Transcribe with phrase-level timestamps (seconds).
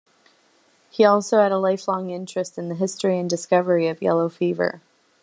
[0.89, 4.81] He also had a lifelong interest in the history and discovery of yellow fever.